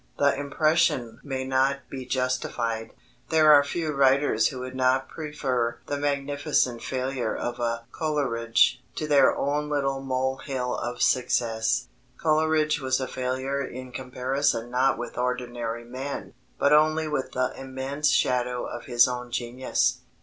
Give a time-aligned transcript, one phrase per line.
[0.17, 2.95] The impression may not be justified.
[3.29, 9.05] There are few writers who would not prefer the magnificent failure of a Coleridge to
[9.07, 11.87] their own little mole hill of success.
[12.17, 18.09] Coleridge was a failure in comparison not with ordinary men, but only with the immense
[18.09, 19.99] shadow of his own genius.